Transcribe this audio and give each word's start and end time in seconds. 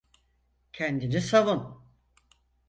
Kendini 0.73 1.21
savun. 1.21 1.85